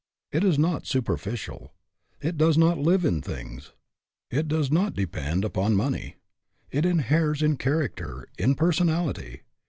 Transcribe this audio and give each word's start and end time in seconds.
It 0.31 0.43
is 0.43 0.57
not 0.57 0.87
superficial. 0.87 1.75
It 2.21 2.35
does 2.35 2.57
not 2.57 2.79
live 2.79 3.05
in 3.05 3.21
things. 3.21 3.71
It 4.31 4.47
does 4.47 4.71
not 4.71 4.95
depend 4.95 5.45
upon 5.45 5.75
money. 5.75 6.15
It 6.71 6.87
inheres 6.87 7.43
in 7.43 7.55
character, 7.57 8.27
in 8.39 8.55
personality. 8.55 9.41